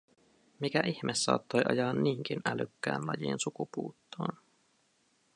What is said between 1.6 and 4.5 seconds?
ajaa niinkin älykkään lajin sukupuuttoon?